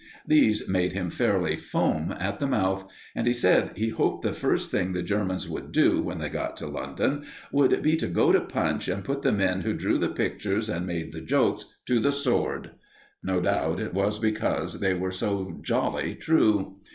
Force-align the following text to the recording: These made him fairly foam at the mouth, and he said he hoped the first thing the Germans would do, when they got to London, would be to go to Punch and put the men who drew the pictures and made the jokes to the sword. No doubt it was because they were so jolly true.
These 0.25 0.67
made 0.67 0.93
him 0.93 1.11
fairly 1.11 1.55
foam 1.57 2.15
at 2.19 2.39
the 2.39 2.47
mouth, 2.47 2.89
and 3.15 3.27
he 3.27 3.33
said 3.33 3.73
he 3.75 3.89
hoped 3.89 4.23
the 4.23 4.33
first 4.33 4.71
thing 4.71 4.93
the 4.93 5.03
Germans 5.03 5.47
would 5.47 5.71
do, 5.71 6.01
when 6.01 6.17
they 6.17 6.27
got 6.27 6.57
to 6.57 6.65
London, 6.65 7.23
would 7.51 7.83
be 7.83 7.95
to 7.97 8.07
go 8.07 8.31
to 8.31 8.41
Punch 8.41 8.87
and 8.87 9.03
put 9.03 9.21
the 9.21 9.31
men 9.31 9.61
who 9.61 9.73
drew 9.75 9.99
the 9.99 10.09
pictures 10.09 10.69
and 10.69 10.87
made 10.87 11.11
the 11.11 11.21
jokes 11.21 11.65
to 11.85 11.99
the 11.99 12.11
sword. 12.11 12.71
No 13.21 13.41
doubt 13.41 13.79
it 13.79 13.93
was 13.93 14.17
because 14.17 14.79
they 14.79 14.95
were 14.95 15.11
so 15.11 15.59
jolly 15.61 16.15
true. 16.15 16.79